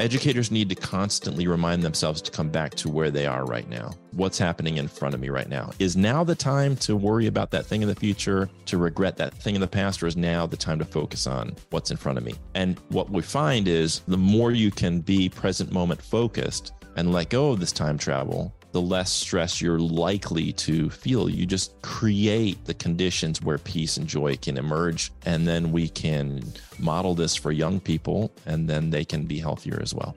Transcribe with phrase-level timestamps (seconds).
[0.00, 3.90] Educators need to constantly remind themselves to come back to where they are right now.
[4.12, 5.72] What's happening in front of me right now?
[5.78, 9.34] Is now the time to worry about that thing in the future, to regret that
[9.34, 12.16] thing in the past, or is now the time to focus on what's in front
[12.16, 12.32] of me?
[12.54, 17.28] And what we find is the more you can be present moment focused and let
[17.28, 21.28] go of this time travel, the less stress you're likely to feel.
[21.28, 25.10] You just create the conditions where peace and joy can emerge.
[25.26, 26.42] And then we can
[26.78, 30.14] model this for young people, and then they can be healthier as well.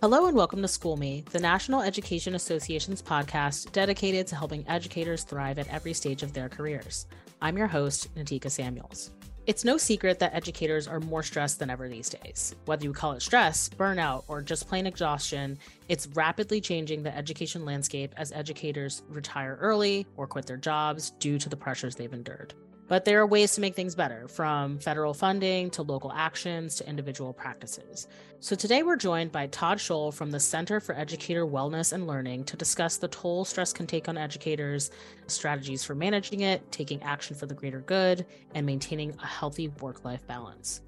[0.00, 5.24] Hello and welcome to School Me, the National Education Association's podcast dedicated to helping educators
[5.24, 7.06] thrive at every stage of their careers.
[7.42, 9.10] I'm your host, Natika Samuels.
[9.46, 12.54] It's no secret that educators are more stressed than ever these days.
[12.66, 15.58] Whether you call it stress, burnout, or just plain exhaustion,
[15.88, 21.38] it's rapidly changing the education landscape as educators retire early or quit their jobs due
[21.38, 22.52] to the pressures they've endured.
[22.90, 26.88] But there are ways to make things better, from federal funding to local actions to
[26.88, 28.08] individual practices.
[28.40, 32.42] So today we're joined by Todd Scholl from the Center for Educator Wellness and Learning
[32.42, 34.90] to discuss the toll stress can take on educators,
[35.28, 40.04] strategies for managing it, taking action for the greater good, and maintaining a healthy work
[40.04, 40.80] life balance.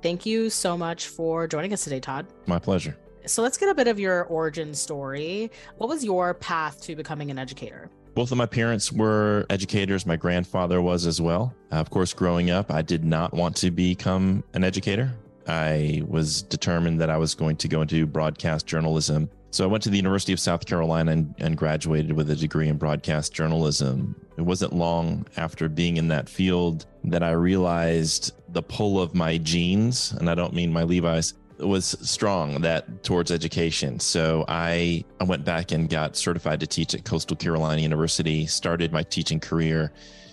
[0.00, 2.28] Thank you so much for joining us today, Todd.
[2.46, 2.96] My pleasure.
[3.26, 5.50] So let's get a bit of your origin story.
[5.76, 7.88] What was your path to becoming an educator?
[8.14, 10.04] Both of my parents were educators.
[10.04, 11.54] My grandfather was as well.
[11.70, 15.14] Uh, of course, growing up, I did not want to become an educator.
[15.46, 19.30] I was determined that I was going to go into broadcast journalism.
[19.50, 22.68] So I went to the University of South Carolina and, and, graduated with a degree
[22.68, 24.16] in broadcast journalism.
[24.38, 29.36] It wasn't long after being in that field that I realized the pull of my
[29.36, 31.34] genes, and I don't mean my Levi's,
[31.66, 34.00] was strong that towards education.
[34.00, 38.46] So I I went back and got certified to teach at Coastal Carolina University.
[38.46, 39.92] Started my teaching career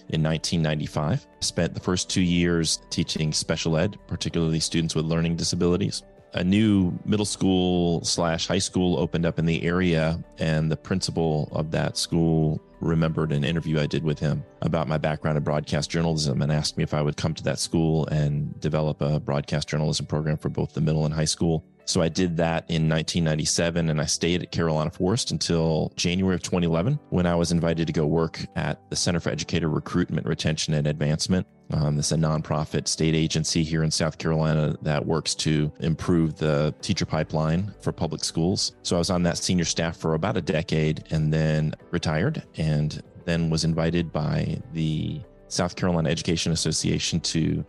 [0.10, 1.28] in 1995.
[1.42, 6.98] Spent the first two years teaching special ed, particularly students with learning disabilities a new
[7.06, 11.98] middle school slash high school opened up in the area, and the principal of that
[11.98, 16.52] school remembered an interview I did with him about my background in broadcast journalism and
[16.52, 20.38] asked me if I would come to that school and develop a broadcast journalism program
[20.38, 21.66] for both the middle and high school.
[21.86, 26.44] So I did that in 1997 and I stayed at Carolina Forest until January of
[26.44, 30.76] 2011 when I was invited to go work at the Center for Educator Recruitment, Retention,
[30.76, 31.48] and Advancement.
[31.72, 36.36] Um, this is a nonprofit state agency here in South Carolina that works to improve
[36.36, 38.74] the teacher pipeline for public schools.
[38.82, 43.04] So I was on that senior staff for about a decade and then retired and
[43.26, 47.64] then was invited by the South Carolina Education Association to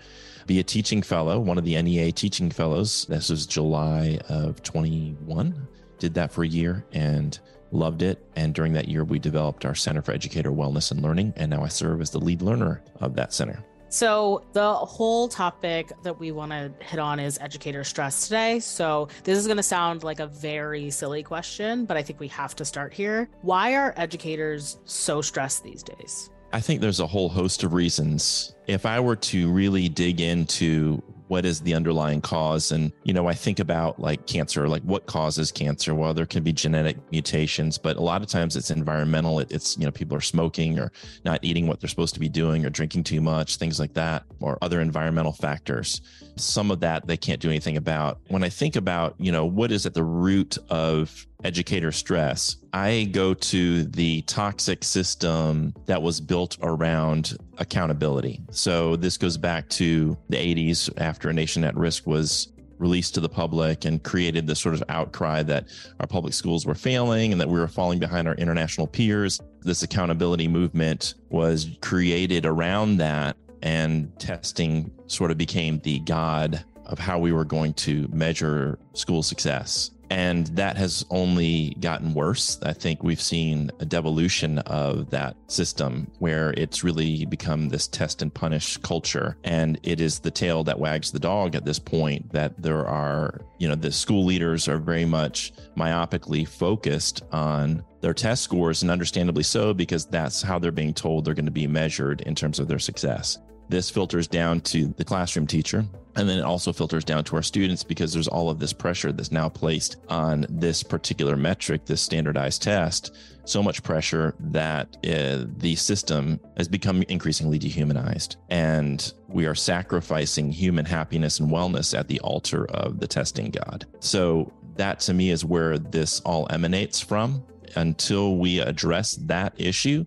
[0.46, 3.06] be a teaching fellow, one of the NEA teaching fellows.
[3.06, 5.68] This was July of 21.
[5.98, 7.38] Did that for a year and
[7.72, 8.26] loved it.
[8.36, 11.32] And during that year, we developed our Center for Educator Wellness and Learning.
[11.36, 13.62] And now I serve as the lead learner of that center.
[13.92, 18.60] So, the whole topic that we want to hit on is educator stress today.
[18.60, 22.28] So, this is going to sound like a very silly question, but I think we
[22.28, 23.28] have to start here.
[23.42, 26.30] Why are educators so stressed these days?
[26.52, 28.54] I think there's a whole host of reasons.
[28.68, 32.72] If I were to really dig into what is the underlying cause?
[32.72, 35.94] And you know i think about like cancer like what causes cancer?
[35.94, 39.38] Well there can be genetic mutations but a lot of times it's environmental.
[39.38, 40.90] It's you know people are smoking or
[41.24, 44.24] not eating what they're supposed to be doing or drinking too much things like that
[44.40, 46.00] or other environmental factors.
[46.36, 48.20] Some of that they can't do anything about.
[48.28, 53.08] When i think about you know what is at the root of educator stress, I
[53.12, 58.40] go to the toxic system that was built around accountability.
[58.50, 63.20] So this goes back to the 80s after A Nation at Risk was released to
[63.20, 65.68] the public and created this sort of outcry that
[66.00, 69.38] our public schools were failing and that we were falling behind our international peers.
[69.60, 76.98] This accountability movement was created around that, and testing sort of became the god of
[76.98, 79.90] how we were going to measure school success.
[80.10, 82.58] And that has only gotten worse.
[82.64, 88.20] I think we've seen a devolution of that system where it's really become this test
[88.20, 89.36] and punish culture.
[89.44, 93.40] And it is the tail that wags the dog at this point that there are,
[93.58, 98.90] you know, the school leaders are very much myopically focused on their test scores, and
[98.90, 102.58] understandably so, because that's how they're being told they're going to be measured in terms
[102.58, 103.38] of their success.
[103.70, 105.84] This filters down to the classroom teacher.
[106.16, 109.12] And then it also filters down to our students because there's all of this pressure
[109.12, 113.14] that's now placed on this particular metric, this standardized test.
[113.44, 118.38] So much pressure that uh, the system has become increasingly dehumanized.
[118.48, 123.86] And we are sacrificing human happiness and wellness at the altar of the testing God.
[124.00, 127.44] So, that to me is where this all emanates from.
[127.76, 130.04] Until we address that issue,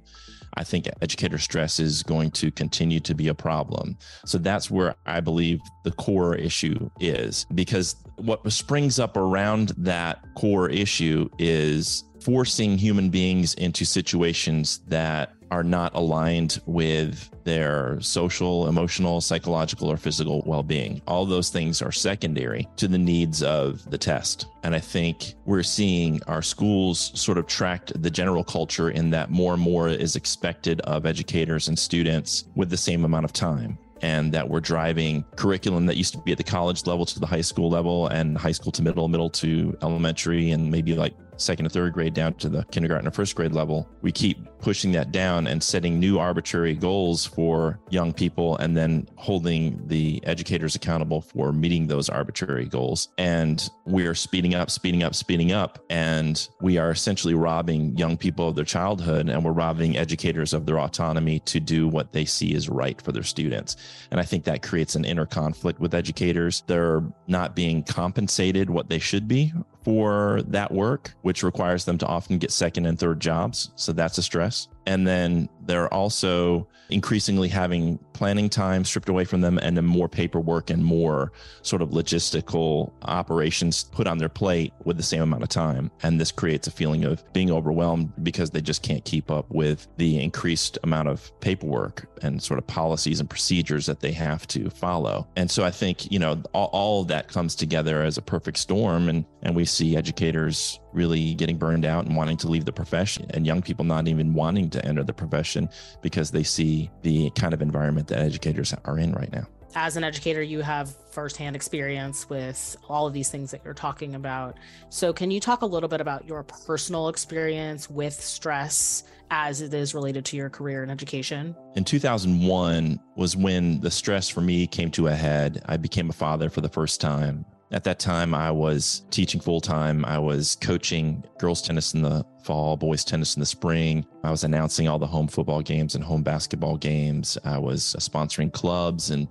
[0.56, 3.98] I think educator stress is going to continue to be a problem.
[4.26, 10.24] So that's where I believe the core issue is because what springs up around that
[10.36, 18.68] core issue is forcing human beings into situations that are not aligned with their social,
[18.68, 21.02] emotional, psychological, or physical well being.
[21.08, 24.48] All those things are secondary to the needs of the test.
[24.64, 29.30] And I think we're seeing our schools sort of track the general culture in that
[29.30, 33.78] more and more is expected of educators and students with the same amount of time
[34.04, 37.26] and that we're driving curriculum that used to be at the college level to the
[37.26, 41.66] high school level and high school to middle, middle to elementary, and maybe like second
[41.66, 43.90] or third grade down to the kindergarten or first grade level.
[44.02, 49.08] We keep pushing that down and setting new arbitrary goals for young people and then
[49.16, 53.10] holding the educators accountable for meeting those arbitrary goals.
[53.18, 55.84] And we are speeding up, speeding up, speeding up.
[55.90, 60.66] And we are essentially robbing young people of their childhood and we're robbing educators of
[60.66, 63.76] their autonomy to do what they see is right for their students.
[64.12, 66.64] And I think that creates an inner conflict with educators.
[66.68, 69.54] They're not being compensated what they should be
[69.84, 73.72] for that work, which requires them to often get second and third jobs.
[73.76, 74.68] So that's a stress.
[74.86, 80.08] And then they're also increasingly having planning time stripped away from them and then more
[80.08, 81.32] paperwork and more
[81.62, 85.90] sort of logistical operations put on their plate with the same amount of time.
[86.04, 89.88] And this creates a feeling of being overwhelmed because they just can't keep up with
[89.98, 94.70] the increased amount of paperwork and sort of policies and procedures that they have to
[94.70, 95.28] follow.
[95.36, 98.58] And so I think, you know, all, all of that comes together as a perfect
[98.58, 99.10] storm.
[99.10, 103.26] And, and we see educators really getting burned out and wanting to leave the profession
[103.32, 105.70] and young people not even wanting to enter the profession
[106.02, 109.46] because they see the kind of environment that educators are in right now.
[109.76, 114.14] As an educator, you have firsthand experience with all of these things that you're talking
[114.14, 114.60] about.
[114.90, 119.74] So, can you talk a little bit about your personal experience with stress as it
[119.74, 121.56] is related to your career in education?
[121.76, 125.64] In 2001 was when the stress for me came to a head.
[125.66, 127.44] I became a father for the first time.
[127.74, 130.06] At that time, I was teaching full time.
[130.06, 134.06] I was coaching girls' tennis in the fall, boys' tennis in the spring.
[134.24, 137.36] I was announcing all the home football games and home basketball games.
[137.44, 139.28] I was uh, sponsoring clubs and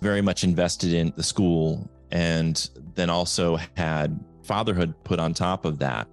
[0.00, 1.86] very much invested in the school.
[2.10, 6.08] And then also had fatherhood put on top of that.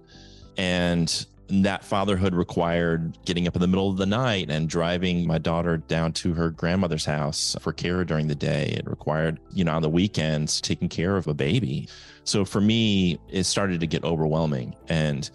[0.58, 5.38] And that fatherhood required getting up in the middle of the night and driving my
[5.38, 8.74] daughter down to her grandmother's house for care during the day.
[8.78, 11.88] It required, you know, on the weekends, taking care of a baby.
[12.24, 14.74] So for me, it started to get overwhelming.
[14.88, 15.28] And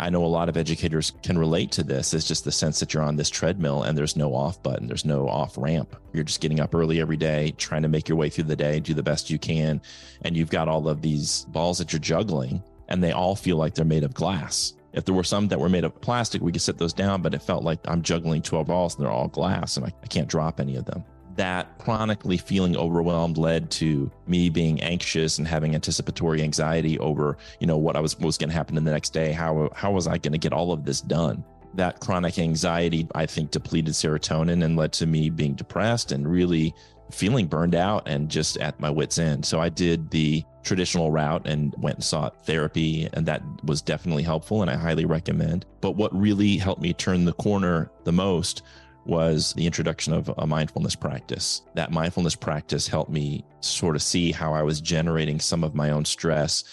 [0.00, 2.14] I know a lot of educators can relate to this.
[2.14, 5.04] It's just the sense that you're on this treadmill and there's no off button, there's
[5.04, 5.94] no off ramp.
[6.14, 8.80] You're just getting up early every day, trying to make your way through the day,
[8.80, 9.80] do the best you can.
[10.22, 13.74] And you've got all of these balls that you're juggling, and they all feel like
[13.74, 14.74] they're made of glass.
[14.92, 17.34] If there were some that were made of plastic, we could set those down, but
[17.34, 20.28] it felt like I'm juggling 12 balls and they're all glass and I, I can't
[20.28, 21.04] drop any of them.
[21.36, 27.66] That chronically feeling overwhelmed led to me being anxious and having anticipatory anxiety over, you
[27.66, 29.32] know, what I was, was going to happen in the next day.
[29.32, 31.44] How, how was I going to get all of this done?
[31.74, 36.74] That chronic anxiety, I think, depleted serotonin and led to me being depressed and really
[37.10, 39.44] feeling burned out and just at my wits' end.
[39.44, 44.22] So I did the traditional route and went and sought therapy, and that was definitely
[44.22, 45.66] helpful and I highly recommend.
[45.80, 48.62] But what really helped me turn the corner the most
[49.06, 51.62] was the introduction of a mindfulness practice.
[51.74, 55.90] That mindfulness practice helped me sort of see how I was generating some of my
[55.90, 56.64] own stress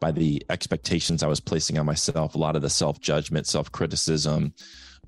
[0.00, 3.70] by the expectations I was placing on myself, a lot of the self judgment, self
[3.70, 4.54] criticism,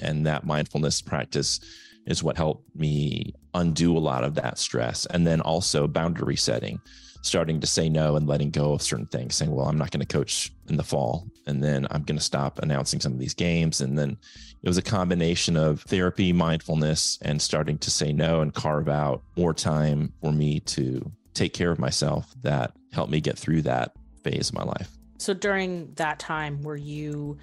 [0.00, 1.60] and that mindfulness practice
[2.06, 5.06] is what helped me undo a lot of that stress.
[5.06, 6.80] And then also boundary setting,
[7.22, 10.04] starting to say no and letting go of certain things, saying, well, I'm not going
[10.04, 11.26] to coach in the fall.
[11.46, 13.80] And then I'm going to stop announcing some of these games.
[13.80, 14.16] And then
[14.62, 19.22] it was a combination of therapy, mindfulness, and starting to say no and carve out
[19.36, 23.92] more time for me to take care of myself that helped me get through that
[24.22, 24.90] phase of my life.
[25.18, 27.38] So during that time, were you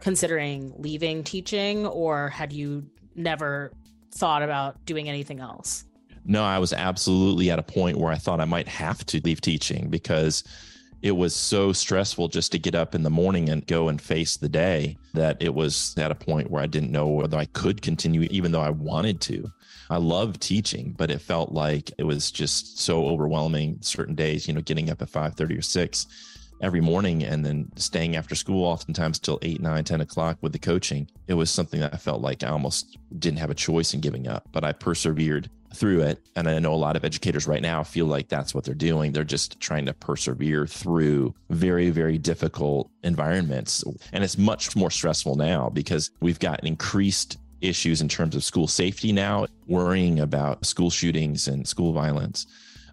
[0.00, 3.72] considering leaving teaching or had you never
[4.16, 5.84] thought about doing anything else?
[6.24, 9.40] No, I was absolutely at a point where I thought I might have to leave
[9.40, 10.42] teaching because
[11.02, 14.36] it was so stressful just to get up in the morning and go and face
[14.36, 17.80] the day that it was at a point where I didn't know whether I could
[17.82, 19.48] continue, even though I wanted to.
[19.88, 24.54] I love teaching, but it felt like it was just so overwhelming certain days, you
[24.54, 26.06] know, getting up at 5 30 or 6
[26.60, 30.58] every morning and then staying after school oftentimes till 8 9 10 o'clock with the
[30.58, 34.00] coaching it was something that i felt like i almost didn't have a choice in
[34.00, 36.20] giving up but i persevered through it.
[36.34, 39.12] And i know a lot of educators right now feel like that's what they're doing.
[39.12, 43.84] They're just trying to persevere through very very difficult environments.
[44.12, 48.66] And it's much more stressful now because we've got increased issues in terms of school
[48.66, 52.46] safety now worrying about school shootings and school violence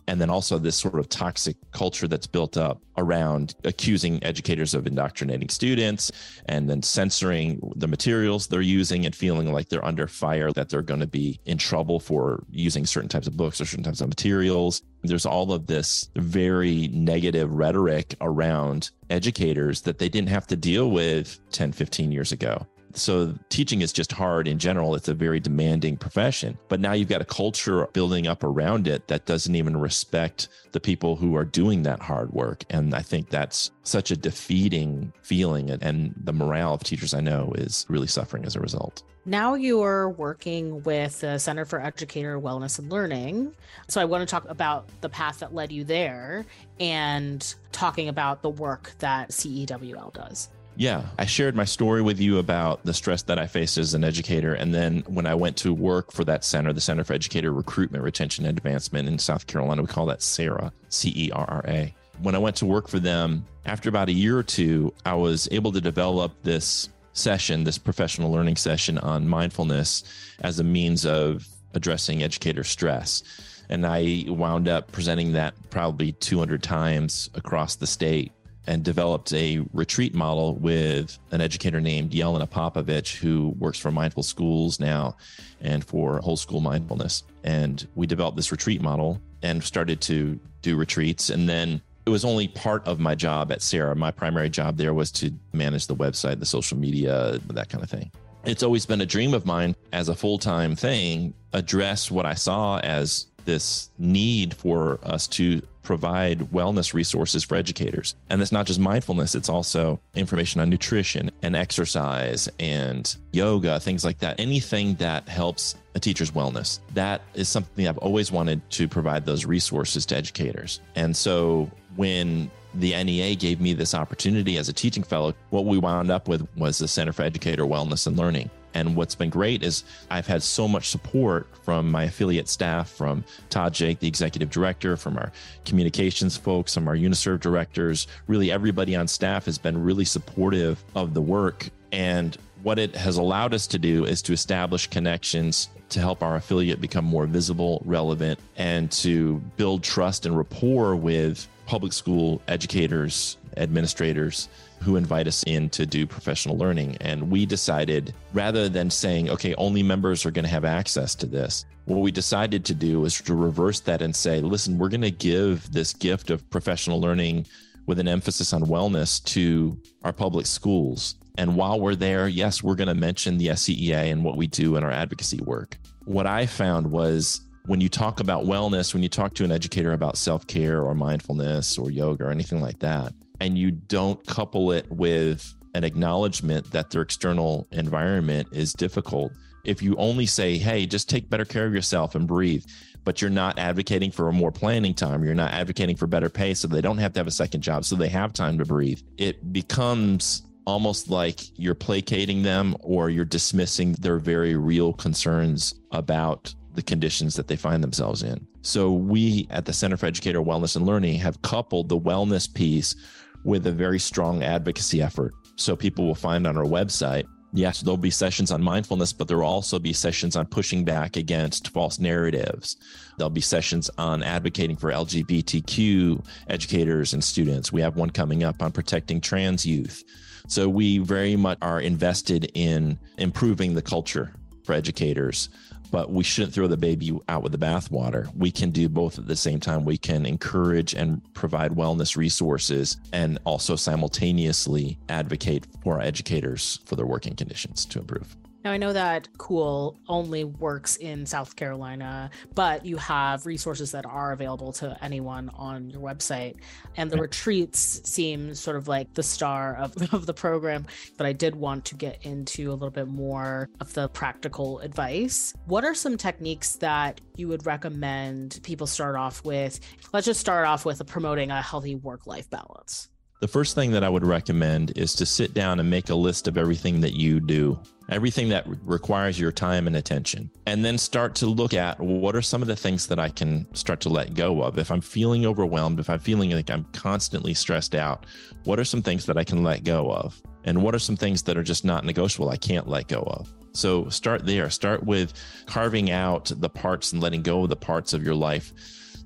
[0.08, 4.86] And then also this sort of toxic culture that's built up around accusing educators of
[4.86, 6.12] indoctrinating students
[6.48, 10.82] and then censoring the materials they're using and feeling like they're under fire, that they're
[10.82, 14.10] going to be in trouble for using certain types of books or certain types of
[14.10, 14.82] materials.
[15.04, 20.92] There's all of this very negative rhetoric around educators that they didn't have to deal
[20.92, 22.66] with 10, 15 years ago.
[22.94, 24.96] So teaching is just hard in general.
[24.96, 26.58] It's a very demanding profession.
[26.70, 30.80] But now you've got a culture building up around it that doesn't even respect the
[30.80, 32.64] people who are doing that hard work.
[32.70, 35.70] And I think that's such a defeating feeling.
[35.70, 39.04] And the morale of teachers I know is really suffering as a result.
[39.26, 43.56] Now you're working with the Center for Educator Wellness and Learning.
[43.88, 46.46] So I want to talk about the path that led you there
[46.80, 50.50] and talking about the work that CEWL does.
[50.76, 54.04] Yeah, I shared my story with you about the stress that I faced as an
[54.04, 54.56] educator.
[54.56, 58.04] And then when I went to work for that center, the Center for Educator Recruitment,
[58.04, 61.94] Retention, and Advancement in South Carolina, we call that CERRA, C E R R A.
[62.22, 65.48] When I went to work for them, after about a year or two, I was
[65.52, 70.04] able to develop this session, this professional learning session on mindfulness
[70.42, 73.24] as a means of addressing educator stress.
[73.70, 78.32] And I wound up presenting that probably 200 times across the state
[78.68, 84.24] and developed a retreat model with an educator named Yelena Popovich, who works for Mindful
[84.24, 85.16] Schools now
[85.62, 87.24] and for Whole School Mindfulness.
[87.44, 91.30] And we developed this retreat model and started to do retreats.
[91.30, 93.96] And then it was only part of my job at CERRA.
[93.96, 97.90] My primary job there was to manage the website, the social media, that kind of
[97.90, 98.12] thing.
[98.46, 102.34] It's always been a dream of mine as a full time thing, address what I
[102.34, 108.16] saw as this need for us to provide wellness resources for educators.
[108.30, 114.04] And it's not just mindfulness, it's also information on nutrition and exercise and yoga, things
[114.04, 114.40] like that.
[114.40, 116.80] Anything that helps a teacher's wellness.
[116.94, 120.80] That is something I've always wanted to provide those resources to educators.
[120.96, 125.78] And so when the NEA gave me this opportunity as a teaching fellow, what we
[125.78, 128.50] wound up with was the Center for Educator Wellness and Learning.
[128.74, 133.24] And what's been great is I've had so much support from my affiliate staff, from
[133.50, 135.32] Todd Jake, the executive director, from our
[135.66, 138.08] communications folks, from our UniServ directors.
[138.28, 141.70] Really, everybody on staff has been really supportive of the work.
[141.92, 146.36] And what it has allowed us to do is to establish connections to help our
[146.38, 153.38] affiliate become more visible, relevant, and to build trust and rapport with public school educators,
[153.58, 154.50] administrators,
[154.84, 156.98] who invite us in to do professional learning.
[157.02, 161.26] And we decided rather than saying, okay, only members are going to have access to
[161.26, 165.02] this, what we decided to do was to reverse that and say, listen, we're going
[165.02, 167.46] to give this gift of professional learning
[167.86, 171.16] with an emphasis on wellness to our public schools.
[171.38, 174.76] And while we're there, yes, we're going to mention the SCEA and what we do
[174.76, 175.78] in our advocacy work.
[176.06, 179.94] What I found was when you talk about wellness, when you talk to an educator
[179.94, 183.14] about self care or mindfulness or yoga or anything like that,
[183.44, 189.34] and you don't couple it with an acknowledgement that their external environment is difficult,
[189.66, 192.64] if you only say, hey, just take better care of yourself and breathe,
[193.04, 196.54] but you're not advocating for a more planning time, you're not advocating for better pay
[196.54, 199.02] so they don't have to have a second job, so they have time to breathe,
[199.18, 206.56] it becomes almost like you're placating them or you're dismissing their very real concerns about
[206.76, 208.48] the conditions that they find themselves in.
[208.62, 212.96] So, we at the Center for Educator Wellness and Learning have coupled the wellness piece
[213.44, 215.34] with a very strong advocacy effort.
[215.56, 219.38] So people will find on our website, yes, there'll be sessions on mindfulness, but there
[219.38, 222.78] will also be sessions on pushing back against false narratives.
[223.18, 227.72] There'll be sessions on advocating for LGBTQ educators and students.
[227.72, 230.04] We have one coming up on protecting trans youth.
[230.48, 234.34] So we very much are invested in improving the culture
[234.66, 235.50] for educators
[235.94, 238.36] but we shouldn't throw the baby out with the bathwater.
[238.36, 239.86] We can do both at the same time.
[239.86, 246.96] We can encourage and provide wellness resources and also simultaneously advocate for our educators for
[246.96, 248.36] their working conditions to improve.
[248.64, 254.06] Now, I know that CEWL only works in South Carolina, but you have resources that
[254.06, 256.56] are available to anyone on your website.
[256.96, 260.86] And the retreats seem sort of like the star of, of the program.
[261.18, 265.54] But I did want to get into a little bit more of the practical advice.
[265.66, 269.82] What are some techniques that you would recommend people start off with?
[270.14, 273.10] Let's just start off with promoting a healthy work life balance.
[273.44, 276.48] The first thing that I would recommend is to sit down and make a list
[276.48, 277.78] of everything that you do,
[278.10, 282.42] everything that requires your time and attention, and then start to look at what are
[282.42, 284.78] some of the things that I can start to let go of.
[284.78, 288.26] If I'm feeling overwhelmed, if I'm feeling like I'm constantly stressed out,
[288.64, 290.42] what are some things that I can let go of?
[290.66, 293.54] And what are some things that are just not negotiable I can't let go of?
[293.74, 294.70] So start there.
[294.70, 295.34] Start with
[295.66, 298.72] carving out the parts and letting go of the parts of your life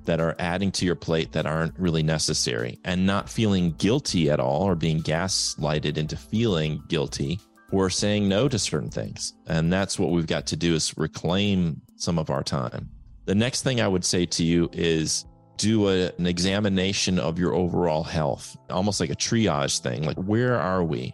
[0.06, 4.40] that are adding to your plate that aren't really necessary and not feeling guilty at
[4.40, 7.40] all or being gaslighted into feeling guilty
[7.72, 9.34] or saying no to certain things.
[9.48, 12.90] And that's what we've got to do is reclaim some of our time.
[13.26, 15.26] The next thing I would say to you is
[15.58, 20.04] do a, an examination of your overall health, almost like a triage thing.
[20.04, 21.14] Like, where are we?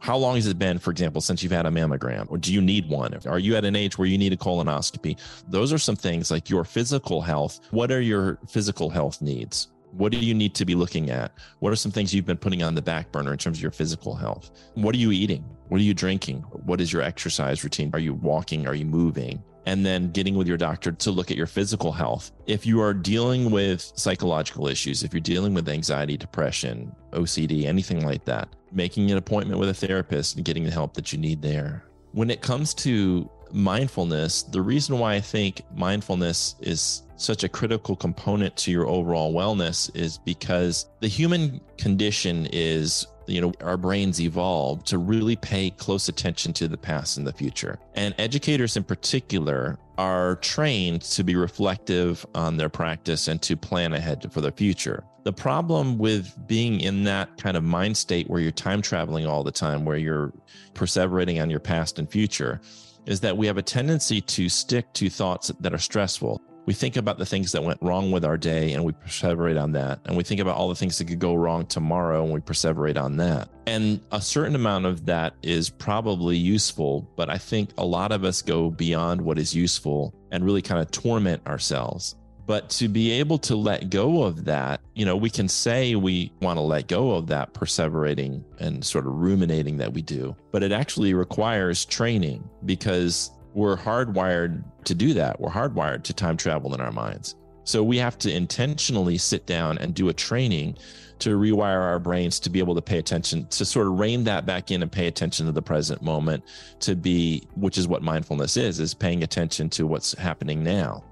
[0.00, 2.26] How long has it been, for example, since you've had a mammogram?
[2.28, 3.18] Or do you need one?
[3.26, 5.18] Are you at an age where you need a colonoscopy?
[5.48, 7.60] Those are some things like your physical health.
[7.70, 9.68] What are your physical health needs?
[9.96, 11.32] What do you need to be looking at?
[11.60, 13.70] What are some things you've been putting on the back burner in terms of your
[13.70, 14.50] physical health?
[14.74, 15.44] What are you eating?
[15.68, 16.40] What are you drinking?
[16.40, 17.90] What is your exercise routine?
[17.92, 18.66] Are you walking?
[18.66, 19.42] Are you moving?
[19.66, 22.32] and then getting with your doctor to look at your physical health.
[22.46, 28.04] If you are dealing with psychological issues, if you're dealing with anxiety, depression, OCD, anything
[28.04, 31.40] like that, making an appointment with a therapist and getting the help that you need
[31.40, 31.84] there.
[32.12, 37.96] When it comes to mindfulness, the reason why I think mindfulness is such a critical
[37.96, 44.20] component to your overall wellness is because the human condition is you know our brains
[44.20, 47.78] evolve to really pay close attention to the past and the future.
[47.94, 53.92] And educators in particular are trained to be reflective on their practice and to plan
[53.92, 55.04] ahead for the future.
[55.22, 59.42] The problem with being in that kind of mind state where you're time traveling all
[59.42, 60.32] the time where you're
[60.74, 62.60] perseverating on your past and future
[63.06, 66.96] is that we have a tendency to stick to thoughts that are stressful we think
[66.96, 70.00] about the things that went wrong with our day and we perseverate on that.
[70.06, 73.00] And we think about all the things that could go wrong tomorrow and we perseverate
[73.00, 73.48] on that.
[73.66, 78.24] And a certain amount of that is probably useful, but I think a lot of
[78.24, 82.16] us go beyond what is useful and really kind of torment ourselves.
[82.46, 86.30] But to be able to let go of that, you know, we can say we
[86.42, 90.62] want to let go of that perseverating and sort of ruminating that we do, but
[90.62, 95.40] it actually requires training because we're hardwired to do that.
[95.40, 97.36] We're hardwired to time travel in our minds.
[97.64, 100.76] So we have to intentionally sit down and do a training
[101.20, 104.44] to rewire our brains to be able to pay attention, to sort of rein that
[104.44, 106.44] back in and pay attention to the present moment,
[106.80, 111.02] to be, which is what mindfulness is, is paying attention to what's happening now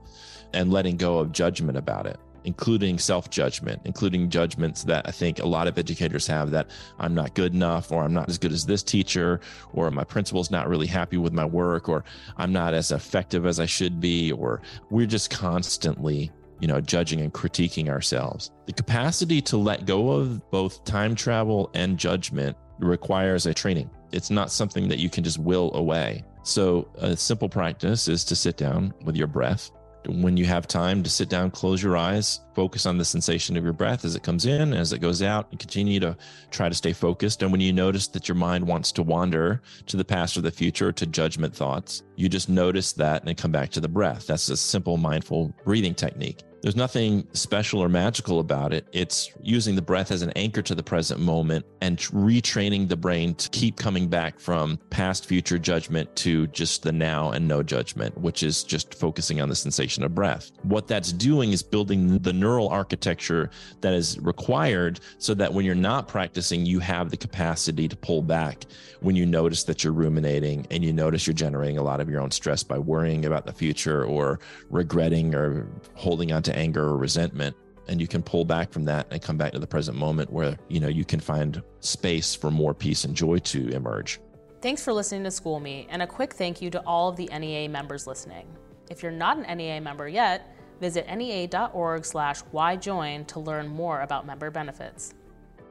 [0.52, 5.38] and letting go of judgment about it including self judgment, including judgments that I think
[5.38, 8.52] a lot of educators have that I'm not good enough, or I'm not as good
[8.52, 9.40] as this teacher,
[9.72, 12.04] or my principal's not really happy with my work, or
[12.36, 17.20] I'm not as effective as I should be, or we're just constantly you know, judging
[17.20, 18.52] and critiquing ourselves.
[18.66, 23.90] The capacity to let go of both time travel and judgment requires a training.
[24.12, 26.24] It's not something that you can just will away.
[26.44, 29.70] So, a simple practice is to sit down with your breath
[30.06, 33.64] when you have time to sit down, close your eyes, focus on the sensation of
[33.64, 36.16] your breath as it comes in, as it goes out, and continue to
[36.50, 37.42] try to stay focused.
[37.42, 40.50] And when you notice that your mind wants to wander to the past or the
[40.50, 44.26] future, to judgment thoughts, you just notice that and come back to the breath.
[44.26, 46.42] That's a simple mindful breathing technique.
[46.62, 48.86] There's nothing special or magical about it.
[48.92, 53.34] It's using the breath as an anchor to the present moment and retraining the brain
[53.34, 58.16] to keep coming back from past, future judgment to just the now and no judgment,
[58.16, 60.52] which is just focusing on the sensation of breath.
[60.62, 65.74] What that's doing is building the neural architecture that is required so that when you're
[65.74, 68.66] not practicing, you have the capacity to pull back
[69.00, 72.20] when you notice that you're ruminating and you notice you're generating a lot of your
[72.20, 74.38] own stress by worrying about the future or
[74.70, 77.56] regretting or holding on to anger or resentment
[77.88, 80.56] and you can pull back from that and come back to the present moment where
[80.68, 84.20] you know you can find space for more peace and joy to emerge.
[84.60, 87.26] Thanks for listening to school me and a quick thank you to all of the
[87.26, 88.46] nea members listening.
[88.90, 94.00] If you're not an nea member yet visit nea.org slash why join to learn more
[94.00, 95.14] about member benefits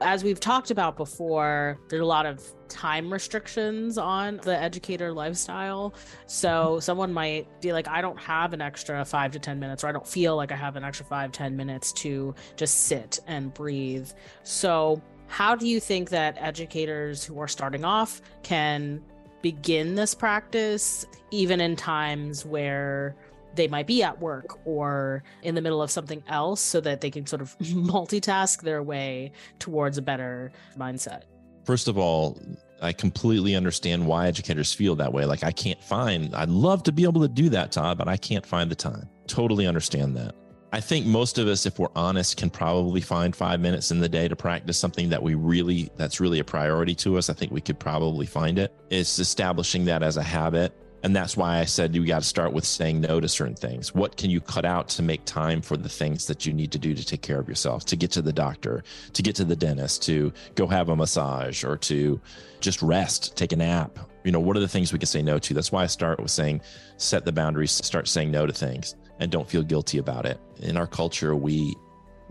[0.02, 5.94] as we've talked about before, there's a lot of time restrictions on the educator lifestyle.
[6.26, 9.88] So someone might be like, I don't have an extra five to 10 minutes, or
[9.88, 13.54] I don't feel like I have an extra five, 10 minutes to just sit and
[13.54, 14.10] breathe.
[14.44, 19.02] So, how do you think that educators who are starting off can
[19.42, 23.16] begin this practice, even in times where
[23.56, 27.12] they might be at work or in the middle of something else so that they
[27.12, 31.24] can sort of multitask their way towards a better mindset.
[31.66, 32.40] First of all,
[32.82, 35.26] I completely understand why educators feel that way.
[35.26, 38.18] Like, I can't find, I'd love to be able to do that, Todd, but I
[38.18, 39.08] can't find the time.
[39.28, 40.34] Totally understand that.
[40.74, 44.08] I think most of us, if we're honest, can probably find five minutes in the
[44.08, 47.30] day to practice something that we really, that's really a priority to us.
[47.30, 48.74] I think we could probably find it.
[48.90, 52.54] It's establishing that as a habit and that's why I said you got to start
[52.54, 53.94] with saying no to certain things.
[53.96, 56.80] What can you cut out to make time for the things that you need to
[56.80, 58.84] do to take care of yourself, to get to the doctor,
[59.14, 62.22] to get to the dentist, to go have a massage, or to
[62.60, 63.98] just rest, take a nap?
[64.24, 65.54] You know, what are the things we can say no to?
[65.54, 66.62] That's why I start with saying
[66.98, 68.96] set the boundaries, start saying no to things.
[69.22, 70.40] and don't feel guilty about it.
[70.62, 71.76] In our culture, we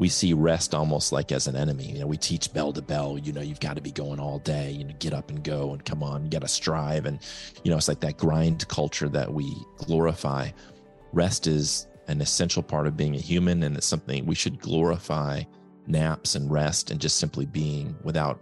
[0.00, 1.84] we see rest almost like as an enemy.
[1.84, 4.38] You know, we teach bell to bell, you know, you've got to be going all
[4.38, 7.04] day, you know, get up and go and come on, you got to strive.
[7.04, 7.20] And,
[7.62, 10.48] you know, it's like that grind culture that we glorify.
[11.12, 15.42] Rest is an essential part of being a human, and it's something we should glorify
[15.86, 18.40] naps and rest and just simply being without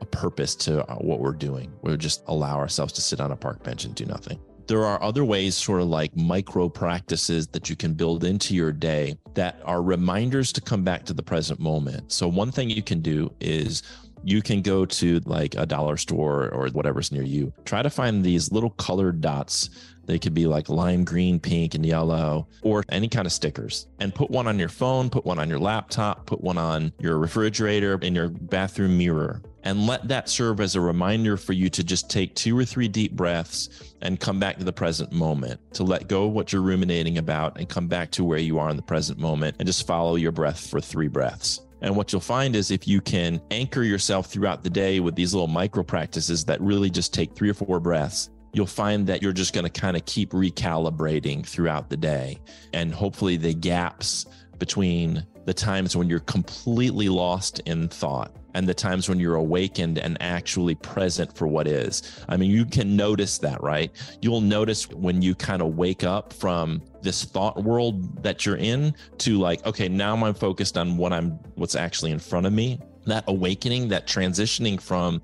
[0.00, 1.70] a purpose to uh, what we're doing.
[1.82, 5.02] We just allow ourselves to sit on a park bench and do nothing there are
[5.02, 9.60] other ways, sort of like micro practices that you can build into your day that
[9.64, 12.12] are reminders to come back to the present moment.
[12.12, 13.82] So, one thing you can do is
[14.24, 17.52] you can go to like a dollar store or whatever's near you.
[17.64, 19.70] Try to find these little colored dots.
[20.06, 23.86] They could be like lime green, pink, and yellow, or any kind of stickers.
[24.00, 27.18] And put one on your phone, put one on your laptop, put one on your
[27.18, 31.82] refrigerator, in your bathroom mirror and let that serve as a reminder for you to
[31.82, 35.82] just take two or three deep breaths and come back to the present moment, to
[35.82, 38.76] let go of what you're ruminating about and come back to where you are in
[38.76, 41.60] the present moment and just follow your breath for three breaths.
[41.80, 45.34] And what you'll find is if you can anchor yourself throughout the day with these
[45.34, 49.32] little micro practices that really just take three or four breaths, you'll find that you're
[49.32, 52.38] just going to kind of keep recalibrating throughout the day.
[52.72, 54.26] And hopefully, the gaps
[54.58, 59.98] between the times when you're completely lost in thought and the times when you're awakened
[59.98, 62.24] and actually present for what is.
[62.28, 63.90] I mean, you can notice that, right?
[64.22, 68.94] You'll notice when you kind of wake up from this thought world that you're in
[69.18, 72.80] to like, okay, now I'm focused on what I'm what's actually in front of me.
[73.06, 75.20] That awakening, that transitioning from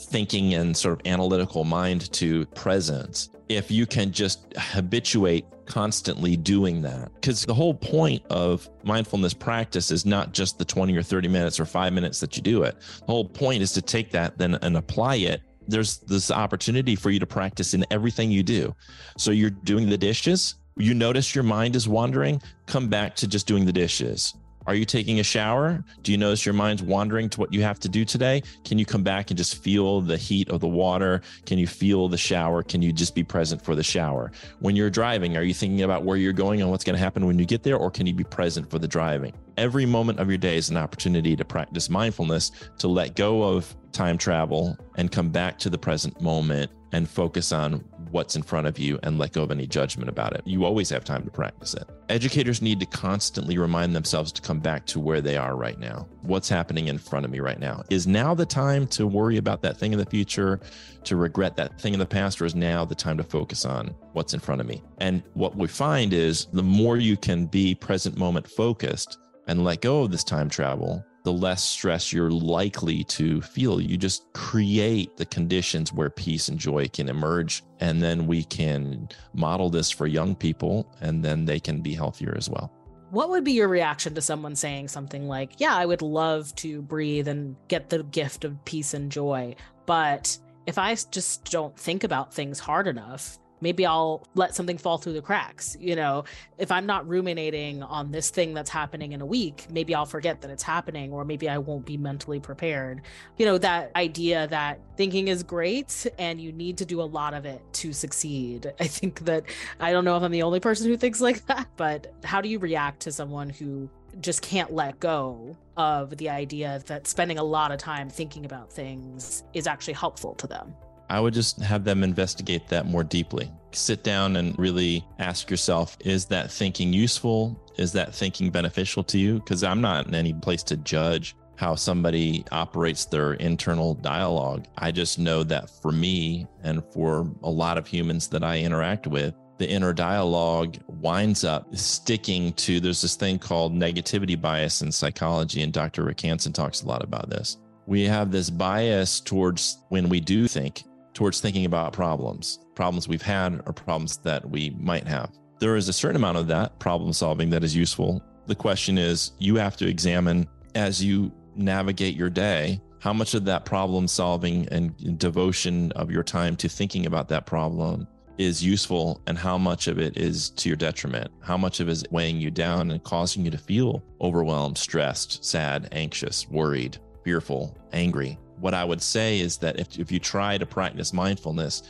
[0.00, 6.82] thinking and sort of analytical mind to presence if you can just habituate constantly doing
[6.82, 7.14] that.
[7.14, 11.60] Because the whole point of mindfulness practice is not just the 20 or 30 minutes
[11.60, 12.76] or five minutes that you do it.
[12.98, 15.42] The whole point is to take that then and apply it.
[15.68, 18.74] There's this opportunity for you to practice in everything you do.
[19.16, 23.46] So you're doing the dishes, you notice your mind is wandering, come back to just
[23.46, 24.34] doing the dishes.
[24.70, 25.82] Are you taking a shower?
[26.04, 28.40] Do you notice your mind's wandering to what you have to do today?
[28.64, 31.22] Can you come back and just feel the heat of the water?
[31.44, 32.62] Can you feel the shower?
[32.62, 34.30] Can you just be present for the shower?
[34.60, 37.26] When you're driving, are you thinking about where you're going and what's going to happen
[37.26, 39.32] when you get there, or can you be present for the driving?
[39.60, 43.76] Every moment of your day is an opportunity to practice mindfulness, to let go of
[43.92, 48.66] time travel and come back to the present moment and focus on what's in front
[48.66, 50.40] of you and let go of any judgment about it.
[50.46, 51.84] You always have time to practice it.
[52.08, 56.08] Educators need to constantly remind themselves to come back to where they are right now.
[56.22, 57.82] What's happening in front of me right now?
[57.90, 60.58] Is now the time to worry about that thing in the future,
[61.04, 63.94] to regret that thing in the past, or is now the time to focus on
[64.14, 64.82] what's in front of me?
[65.02, 69.80] And what we find is the more you can be present moment focused and let
[69.80, 73.80] go of this time travel, the less stress you're likely to feel.
[73.80, 77.62] You just create the conditions where peace and joy can emerge.
[77.80, 82.34] And then we can model this for young people, and then they can be healthier
[82.36, 82.72] as well.
[83.10, 86.80] What would be your reaction to someone saying something like, Yeah, I would love to
[86.80, 89.56] breathe and get the gift of peace and joy.
[89.86, 94.98] But if I just don't think about things hard enough, maybe I'll let something fall
[94.98, 95.76] through the cracks.
[95.80, 96.24] You know,
[96.58, 100.40] if I'm not ruminating on this thing that's happening in a week, maybe I'll forget
[100.42, 103.02] that it's happening, or maybe I won't be mentally prepared.
[103.36, 107.34] You know, that idea that thinking is great and you need to do a lot
[107.34, 108.72] of it to succeed.
[108.80, 109.44] I think that
[109.78, 112.48] I don't know if I'm the only person who thinks like that, but how do
[112.48, 113.88] you react to someone who
[114.20, 118.72] just can't let go of the idea that spending a lot of time thinking about
[118.72, 120.74] things is actually helpful to them?
[121.10, 123.50] I would just have them investigate that more deeply.
[123.72, 127.60] Sit down and really ask yourself is that thinking useful?
[127.76, 129.40] Is that thinking beneficial to you?
[129.40, 134.66] Because I'm not in any place to judge how somebody operates their internal dialogue.
[134.78, 139.06] I just know that for me and for a lot of humans that I interact
[139.06, 144.90] with, the inner dialogue winds up sticking to there's this thing called negativity bias in
[144.90, 146.04] psychology, and Dr.
[146.04, 147.58] Rick Hanson talks a lot about this.
[147.86, 153.22] We have this bias towards when we do think towards thinking about problems, problems we've
[153.22, 155.30] had or problems that we might have.
[155.58, 158.22] There is a certain amount of that problem solving that is useful.
[158.46, 163.46] The question is, you have to examine as you navigate your day how much of
[163.46, 168.06] that problem solving and devotion of your time to thinking about that problem
[168.38, 171.92] is useful and how much of it is to your detriment how much of it
[171.92, 177.76] is weighing you down and causing you to feel overwhelmed stressed sad anxious worried fearful
[177.92, 181.82] angry what I would say is that if, if you try to practice mindfulness,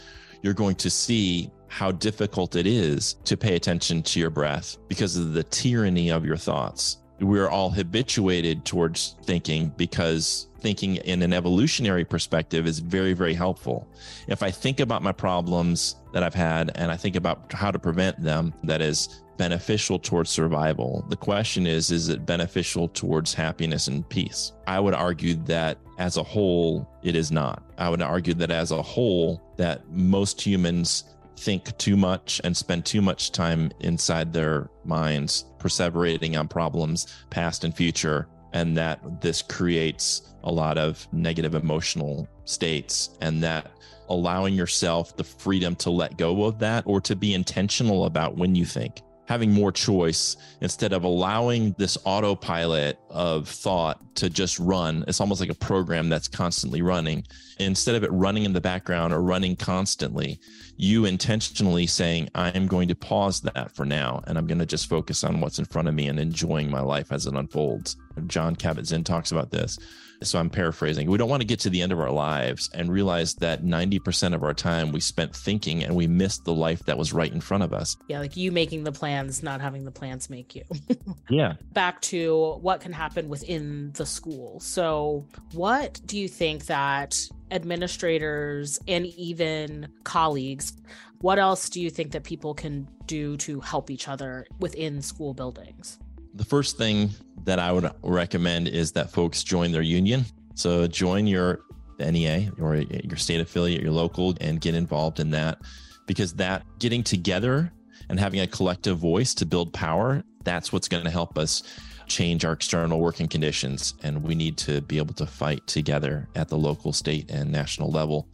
[0.43, 5.17] you're going to see how difficult it is to pay attention to your breath because
[5.17, 6.99] of the tyranny of your thoughts.
[7.21, 13.87] We're all habituated towards thinking because thinking in an evolutionary perspective is very, very helpful.
[14.27, 17.79] If I think about my problems that I've had and I think about how to
[17.79, 21.03] prevent them, that is beneficial towards survival.
[21.09, 24.53] The question is, is it beneficial towards happiness and peace?
[24.67, 27.63] I would argue that as a whole, it is not.
[27.79, 31.05] I would argue that as a whole, that most humans
[31.39, 37.65] think too much and spend too much time inside their minds perseverating on problems past
[37.65, 43.73] and future and that this creates a lot of negative emotional states and that
[44.11, 48.55] allowing yourself the freedom to let go of that or to be intentional about when
[48.55, 49.01] you think
[49.31, 55.05] having more choice instead of allowing this autopilot of thought to just run.
[55.07, 57.23] It's almost like a program that's constantly running.
[57.61, 60.41] Instead of it running in the background or running constantly,
[60.77, 64.89] you intentionally saying, I'm going to pause that for now and I'm going to just
[64.89, 67.97] focus on what's in front of me and enjoying my life as it unfolds.
[68.21, 69.79] Jon Kabat-Zinn talks about this
[70.23, 71.11] so I'm paraphrasing.
[71.11, 74.35] We don't want to get to the end of our lives and realize that 90%
[74.35, 77.41] of our time we spent thinking and we missed the life that was right in
[77.41, 77.97] front of us.
[78.09, 80.63] Yeah, like you making the plans, not having the plans make you.
[81.31, 81.55] yeah.
[81.73, 84.61] Back to what can happen within the school.
[84.61, 87.19] So, what do you think that
[87.51, 90.75] administrators and even colleagues
[91.23, 95.35] what else do you think that people can do to help each other within school
[95.35, 95.99] buildings?
[96.35, 97.11] The first thing
[97.45, 100.25] that I would recommend is that folks join their union.
[100.55, 101.61] So join your
[101.99, 105.59] NEA or your state affiliate, your local, and get involved in that
[106.07, 107.73] because that getting together
[108.09, 111.63] and having a collective voice to build power, that's what's going to help us
[112.07, 113.95] change our external working conditions.
[114.03, 117.91] And we need to be able to fight together at the local, state, and national
[117.91, 118.29] level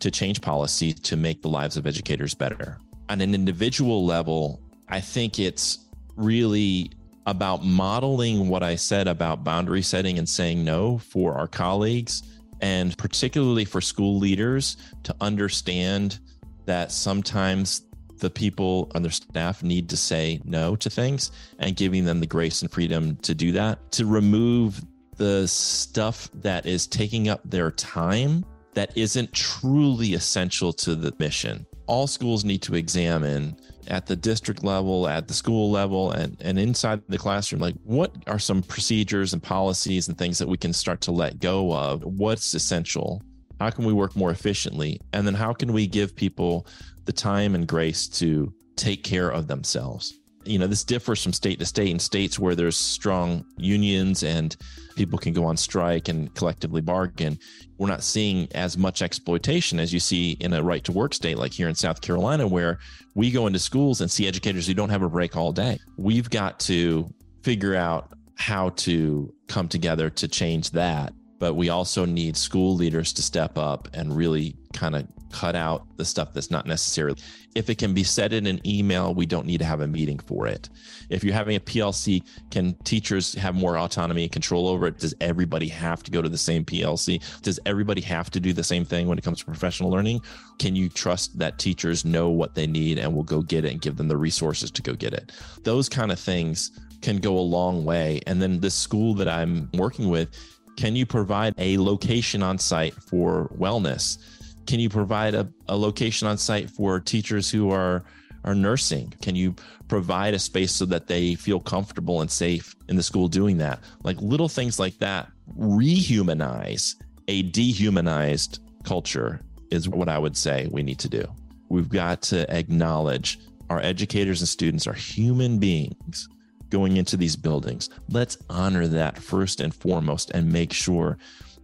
[0.00, 2.78] to change policy to make the lives of educators better.
[3.08, 5.78] On an individual level, I think it's
[6.16, 6.90] really
[7.26, 12.22] about modeling what I said about boundary setting and saying no for our colleagues,
[12.60, 16.18] and particularly for school leaders to understand
[16.66, 17.82] that sometimes
[18.18, 22.26] the people on their staff need to say no to things and giving them the
[22.26, 24.80] grace and freedom to do that, to remove
[25.16, 31.66] the stuff that is taking up their time that isn't truly essential to the mission.
[31.86, 33.56] All schools need to examine
[33.88, 38.14] at the district level, at the school level, and, and inside the classroom, like what
[38.26, 42.02] are some procedures and policies and things that we can start to let go of?
[42.04, 43.22] What's essential?
[43.60, 45.00] How can we work more efficiently?
[45.12, 46.66] And then how can we give people
[47.04, 50.18] the time and grace to take care of themselves?
[50.44, 51.90] You know, this differs from state to state.
[51.90, 54.56] In states where there's strong unions and
[54.96, 57.38] people can go on strike and collectively bargain.
[57.78, 61.38] We're not seeing as much exploitation as you see in a right to work state
[61.38, 62.78] like here in South Carolina, where
[63.14, 65.78] we go into schools and see educators who don't have a break all day.
[65.96, 72.04] We've got to figure out how to come together to change that but we also
[72.04, 76.52] need school leaders to step up and really kind of cut out the stuff that's
[76.52, 77.16] not necessary.
[77.54, 80.18] If it can be said in an email, we don't need to have a meeting
[80.18, 80.68] for it.
[81.10, 84.98] If you're having a PLC, can teachers have more autonomy and control over it?
[84.98, 87.22] Does everybody have to go to the same PLC?
[87.42, 90.22] Does everybody have to do the same thing when it comes to professional learning?
[90.58, 93.80] Can you trust that teachers know what they need and will go get it and
[93.80, 95.32] give them the resources to go get it?
[95.62, 96.70] Those kind of things
[97.02, 98.20] can go a long way.
[98.26, 100.30] And then this school that I'm working with
[100.76, 104.18] can you provide a location on site for wellness?
[104.66, 108.04] Can you provide a, a location on site for teachers who are
[108.44, 109.14] are nursing?
[109.22, 109.54] Can you
[109.86, 113.78] provide a space so that they feel comfortable and safe in the school doing that?
[114.02, 116.96] Like little things like that rehumanize
[117.28, 121.24] a dehumanized culture is what I would say we need to do.
[121.68, 123.38] We've got to acknowledge
[123.70, 126.28] our educators and students are human beings
[126.68, 127.90] going into these buildings.
[128.08, 131.18] Let's honor that first and foremost and make sure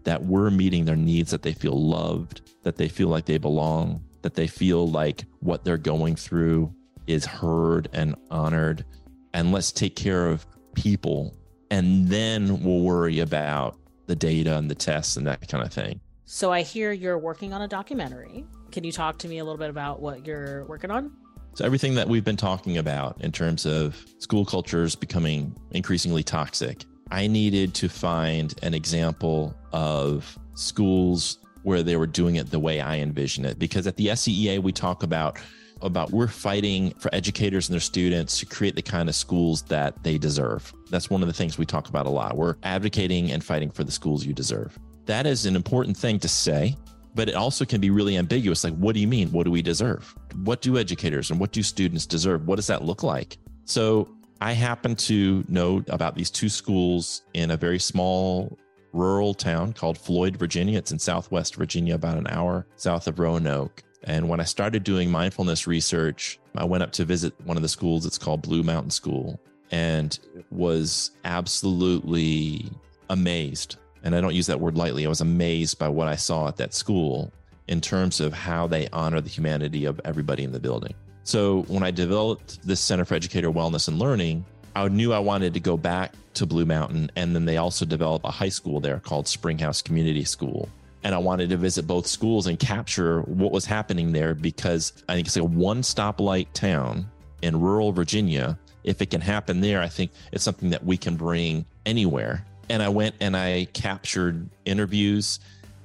[0.09, 4.03] that we're meeting their needs, that they feel loved, that they feel like they belong,
[4.23, 6.75] that they feel like what they're going through
[7.07, 8.87] is heard and honored.
[9.35, 11.37] And let's take care of people.
[11.71, 16.01] And then we'll worry about the data and the tests and that kind of thing.
[16.25, 18.47] So I hear you're working on a documentary.
[18.73, 21.13] Can you talk to me a little bit about what you're working on?
[21.53, 26.85] So, everything that we've been talking about in terms of school cultures becoming increasingly toxic,
[27.11, 32.81] I needed to find an example of schools where they were doing it the way
[32.81, 33.59] I envision it.
[33.59, 35.39] Because at the SCEA, we talk about
[35.81, 40.03] about we're fighting for educators and their students to create the kind of schools that
[40.03, 40.73] they deserve.
[40.91, 42.37] That's one of the things we talk about a lot.
[42.37, 44.77] We're advocating and fighting for the schools you deserve.
[45.07, 46.77] That is an important thing to say
[47.19, 48.63] but it also can be really ambiguous.
[48.63, 49.33] Like, what do you mean?
[49.33, 50.15] What do we deserve?
[50.45, 52.47] What do educators and what do students deserve?
[52.47, 53.39] What does that look like?
[53.65, 54.09] So
[54.41, 58.57] I happen to know about these two schools in a very small
[58.93, 60.79] rural town called Floyd, Virginia.
[60.79, 63.83] It's in Southwest Virginia, about an hour south of Roanoke.
[64.05, 67.69] And when I started doing mindfulness research, I went up to visit one of the
[67.69, 68.07] schools.
[68.07, 69.41] It's called Blue Mountain School
[69.73, 70.19] and
[70.51, 72.71] was absolutely
[73.11, 73.77] amazed.
[74.05, 75.05] And I don't use that word lightly.
[75.05, 77.33] I was amazed by what I saw at that school
[77.67, 80.95] in terms of how they honor the humanity of everybody in the building.
[81.29, 85.53] So when I developed this Center for Educator Wellness and Learning, I knew I wanted
[85.53, 87.11] to go back to Blue Mountain.
[87.17, 90.71] And then they also developed a high school there called Springhouse Community School.
[91.05, 95.17] And I wanted to visit both schools and capture what was happening there because I
[95.17, 97.07] think it's a one stoplight town
[97.43, 98.59] in rural Virginia.
[98.83, 102.43] If it can happen there, I think it's something that we can bring anywhere.
[102.71, 105.41] And I went and I captured interviews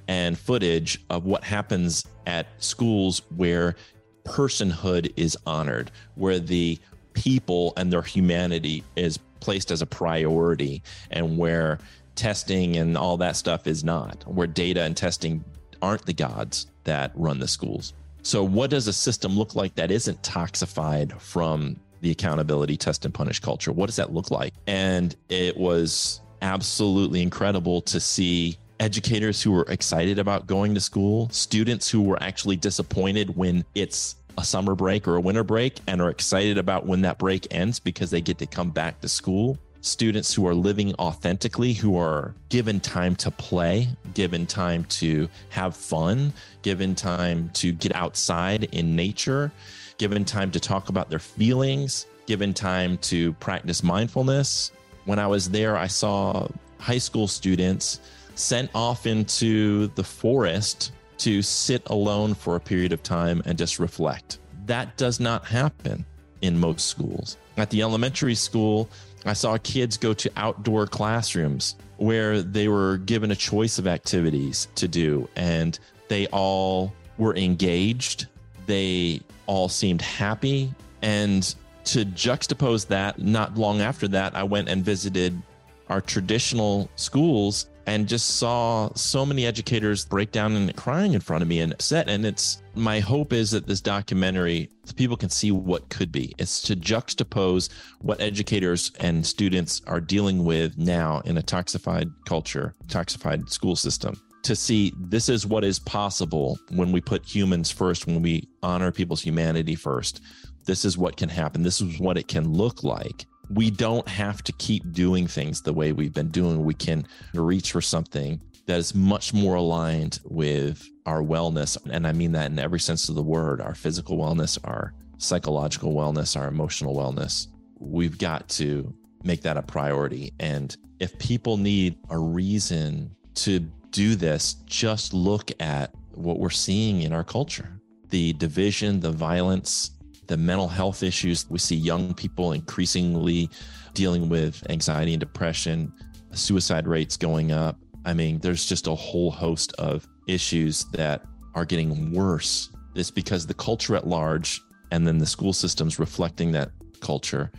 [0.08, 3.76] and footage of what happens at schools where
[4.24, 6.78] personhood is honored, where the
[7.12, 11.78] people and their humanity is placed as a priority, and where
[12.16, 15.44] testing and all that stuff is not, where data and testing
[15.82, 17.92] aren't the gods that run the schools.
[18.22, 23.12] So, what does a system look like that isn't toxified from the accountability test and
[23.12, 23.72] punish culture?
[23.72, 24.54] What does that look like?
[24.66, 31.28] And it was absolutely incredible to see educators who were excited about going to school,
[31.30, 36.00] students who were actually disappointed when it's a summer break or a winter break and
[36.00, 39.58] are excited about when that break ends because they get to come back to school.
[39.80, 45.76] Students who are living authentically, who are given time to play, given time to have
[45.76, 46.32] fun,
[46.62, 49.52] given time to get outside in nature,
[49.98, 54.72] given time to talk about their feelings, given time to practice mindfulness.
[55.04, 58.00] When I was there, I saw high school students
[58.34, 63.78] sent off into the forest to sit alone for a period of time and just
[63.78, 64.38] reflect.
[64.66, 66.04] That does not happen
[66.42, 67.36] in most schools.
[67.56, 68.88] At the elementary school,
[69.24, 74.68] I saw kids go to outdoor classrooms where they were given a choice of activities
[74.74, 78.26] to do, and they all were engaged.
[78.66, 80.74] They all seemed happy.
[81.02, 85.40] And to juxtapose that, not long after that, I went and visited
[85.88, 91.42] our traditional schools and just saw so many educators break down and crying in front
[91.42, 92.08] of me and upset.
[92.08, 96.34] And it's my hope is that this documentary, people can see what could be.
[96.38, 97.70] It's to juxtapose
[98.00, 104.20] what educators and students are dealing with now in a toxified culture, toxified school system.
[104.44, 108.92] To see this is what is possible when we put humans first, when we honor
[108.92, 110.20] people's humanity first.
[110.66, 111.62] This is what can happen.
[111.62, 115.72] This is what it can look like we don't have to keep doing things the
[115.72, 116.64] way we've been doing.
[116.64, 121.76] We can reach for something that is much more aligned with our wellness.
[121.90, 125.94] And I mean that in every sense of the word our physical wellness, our psychological
[125.94, 127.48] wellness, our emotional wellness.
[127.78, 130.32] We've got to make that a priority.
[130.40, 137.02] And if people need a reason to do this, just look at what we're seeing
[137.02, 137.80] in our culture
[138.10, 139.90] the division, the violence,
[140.26, 141.48] the mental health issues.
[141.48, 143.50] We see young people increasingly
[143.92, 145.92] dealing with anxiety and depression,
[146.32, 147.78] suicide rates going up.
[148.04, 152.70] I mean, there's just a whole host of issues that are getting worse.
[152.94, 154.60] It's because the culture at large
[154.90, 157.50] and then the school systems reflecting that culture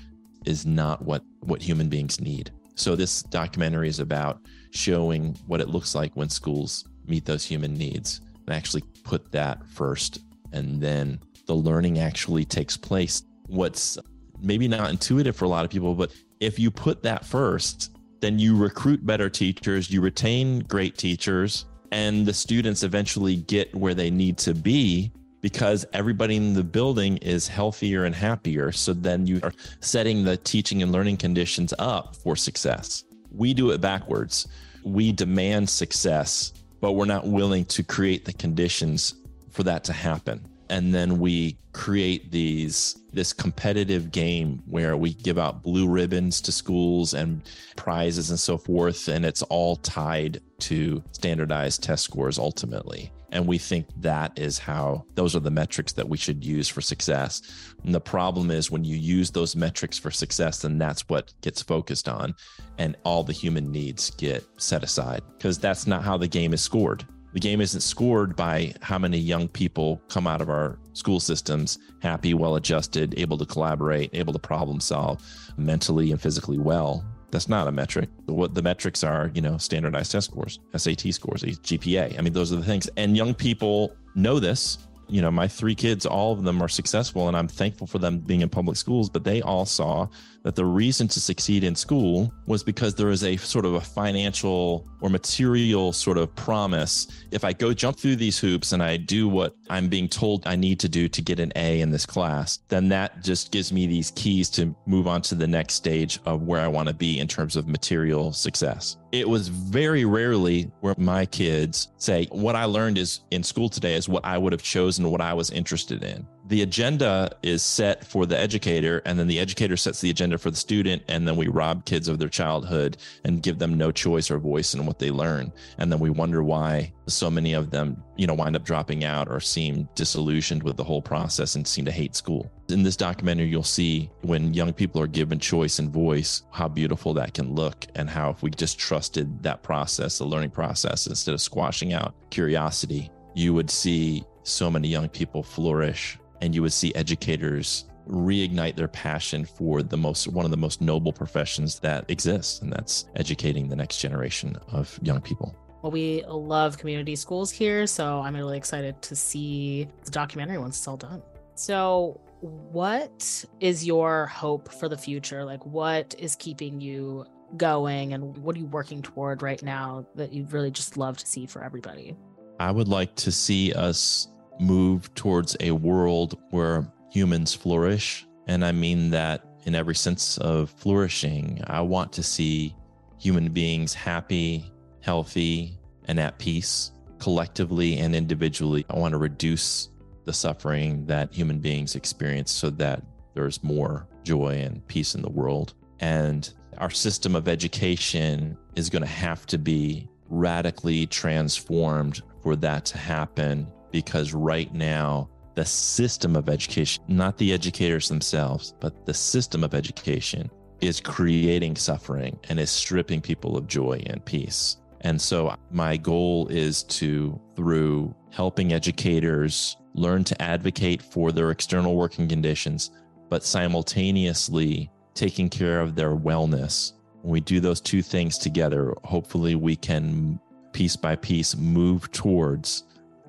[0.46, 2.52] is not what what human beings need.
[2.76, 7.74] So this documentary is about showing what it looks like when schools meet those human
[7.74, 10.20] needs and actually put that first
[10.52, 13.24] and then the learning actually takes place.
[13.48, 13.98] What's
[14.42, 18.40] maybe not intuitive for a lot of people, but if you put that first, then
[18.40, 24.10] you recruit better teachers, you retain great teachers, and the students eventually get where they
[24.10, 28.72] need to be because everybody in the building is healthier and happier.
[28.72, 33.04] So then you are setting the teaching and learning conditions up for success.
[33.32, 34.48] We do it backwards.
[34.84, 39.16] We demand success, but we're not willing to create the conditions
[39.52, 45.38] for that to happen and then we create these this competitive game where we give
[45.38, 47.42] out blue ribbons to schools and
[47.76, 53.12] prizes and so forth and it's all tied to standardized test scores ultimately.
[53.32, 56.80] And we think that is how those are the metrics that we should use for
[56.80, 57.42] success.
[57.84, 61.62] And the problem is when you use those metrics for success then that's what gets
[61.62, 62.36] focused on
[62.78, 66.62] and all the human needs get set aside because that's not how the game is
[66.62, 67.06] scored
[67.36, 71.78] the game isn't scored by how many young people come out of our school systems
[72.00, 75.22] happy, well adjusted, able to collaborate, able to problem solve
[75.58, 77.04] mentally and physically well.
[77.32, 78.08] That's not a metric.
[78.28, 82.18] What the metrics are, you know, standardized test scores, SAT scores, GPA.
[82.18, 82.90] I mean, those are the things.
[82.96, 84.78] And young people know this
[85.08, 88.20] you know, my three kids, all of them are successful and I'm thankful for them
[88.20, 90.08] being in public schools, but they all saw
[90.46, 93.82] that the reason to succeed in school was because there is a sort of a
[93.82, 97.08] financial or material sort of promise.
[97.32, 100.56] If I go jump through these hoops and I do what I'm being told I
[100.56, 103.88] need to do to get an A in this class, then that just gives me
[103.88, 107.18] these keys to move on to the next stage of where I want to be
[107.18, 108.98] in terms of material success.
[109.12, 113.96] It was very rarely where my kids say, What I learned is in school today
[113.96, 118.06] is what I would have chosen, what I was interested in the agenda is set
[118.06, 121.36] for the educator and then the educator sets the agenda for the student and then
[121.36, 125.00] we rob kids of their childhood and give them no choice or voice in what
[125.00, 125.52] they learn.
[125.80, 129.28] And then we wonder why so many of them you know wind up dropping out
[129.28, 132.52] or seem disillusioned with the whole process and seem to hate school.
[132.70, 137.16] In this documentary you'll see when young people are given choice and voice how beautiful
[137.16, 141.34] that can look and how if we just trusted that process the learning process instead
[141.34, 146.72] of squashing out curiosity you would see so many young people flourish and you would
[146.72, 152.06] see educators reignite their passion for the most one of the most noble professions that
[152.10, 155.56] exists and that's educating the next generation of young people.
[155.82, 160.78] Well we love community schools here so i'm really excited to see the documentary once
[160.78, 161.24] it's all done.
[161.56, 165.44] So what is your hope for the future?
[165.44, 167.26] Like what is keeping you
[167.58, 171.26] going and what are you working toward right now that you'd really just love to
[171.26, 172.16] see for everybody?
[172.60, 174.28] I would like to see us
[174.60, 178.26] move towards a world where humans flourish.
[178.48, 181.62] And I mean that in every sense of flourishing.
[181.68, 182.76] I want to see
[183.20, 188.86] human beings happy, healthy, and at peace collectively and individually.
[188.90, 189.90] I want to reduce
[190.26, 193.04] the suffering that human beings experience so that
[193.34, 195.74] there's more joy and peace in the world.
[196.00, 202.86] And our system of education is going to have to be radically transformed for that
[202.86, 209.14] to happen because right now, the system of education, not the educators themselves, but the
[209.14, 214.76] system of education is creating suffering and is stripping people of joy and peace.
[215.00, 221.96] And so, my goal is to, through helping educators learn to advocate for their external
[221.96, 222.92] working conditions,
[223.30, 226.92] but simultaneously taking care of their wellness.
[227.22, 230.38] When we do those two things together, hopefully we can
[230.74, 232.84] piece by piece move towards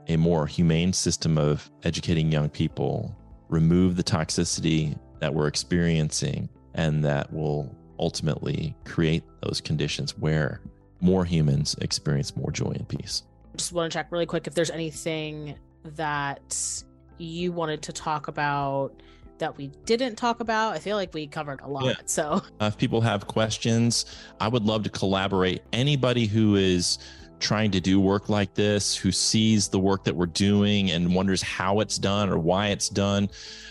[0.09, 3.17] a more humane system of educating young people,
[3.49, 10.61] remove the toxicity that we're experiencing, and that will ultimately create those conditions where
[11.01, 13.23] more humans experience more joy and peace.
[13.57, 16.85] Just want to check really quick if there's anything that
[17.19, 19.03] you wanted to talk about
[19.39, 20.75] that we didn't talk about.
[20.75, 21.85] I feel like we covered a lot.
[21.85, 21.95] Yeah.
[22.07, 24.07] So, uh, if people have questions,
[24.41, 25.63] I would love to collaborate.
[25.73, 26.99] Anybody who is
[27.39, 31.43] trying to do work like this, who sees the work that we're doing and wonders
[31.43, 33.29] how it's done or why it's done,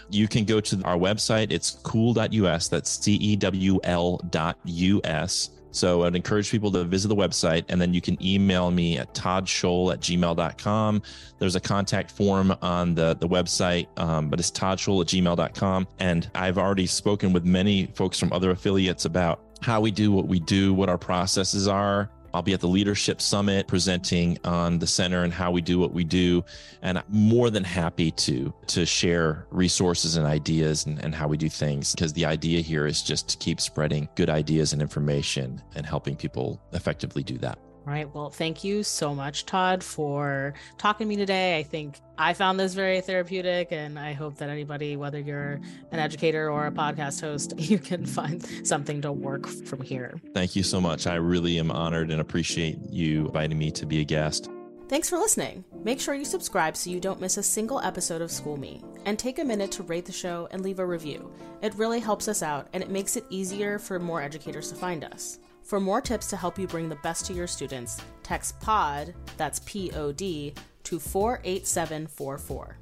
[0.10, 1.52] you can go to our website.
[1.52, 2.68] It's cewl.us.
[2.68, 5.50] That's C E W L dot US.
[5.76, 9.14] So I'd encourage people to visit the website and then you can email me at
[9.14, 11.02] toddscholl at gmail.com.
[11.38, 15.88] There's a contact form on the, the website, um, but it's toddscholl at gmail.com.
[16.00, 20.28] And I've already spoken with many folks from other affiliates about how we do what
[20.28, 24.88] we do, what our processes are, I'll be at the Leadership Summit presenting on the
[24.88, 26.44] center and how we do what we do.
[26.82, 31.38] And I'm more than happy to, to share resources and ideas and, and how we
[31.38, 35.62] do things because the idea here is just to keep spreading good ideas and information
[35.76, 37.58] and helping people effectively do that.
[37.88, 38.12] All right.
[38.16, 41.60] Well, thank you so much, Todd, for talking to me today.
[41.60, 45.60] I think I found this very therapeutic, and I hope that anybody, whether you're
[45.92, 50.20] an educator or a podcast host, you can find something to work from here.
[50.34, 51.06] Thank you so much.
[51.06, 54.50] I really am honored and appreciate you inviting me to be a guest.
[54.88, 55.64] Thanks for listening.
[55.84, 59.18] Make sure you subscribe so you don't miss a single episode of School Me, and
[59.18, 61.32] take a minute to rate the show and leave a review.
[61.62, 65.04] It really helps us out, and it makes it easier for more educators to find
[65.04, 65.38] us.
[65.66, 69.62] For more tips to help you bring the best to your students, text POD, that's
[69.66, 70.54] P O D,
[70.84, 72.78] to 48744.